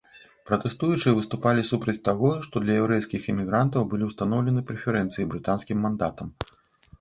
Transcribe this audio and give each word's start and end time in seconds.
Пратэстуючыя 0.51 1.11
выступалі 1.17 1.65
супраць 1.71 2.01
таго, 2.09 2.31
што 2.45 2.55
для 2.63 2.77
яўрэйскіх 2.79 3.27
імігрантаў 3.35 3.85
былі 3.93 4.09
ўстаноўлены 4.09 4.65
прэферэнцыі 4.71 5.29
брытанскім 5.35 5.77
мандатам. 5.89 6.35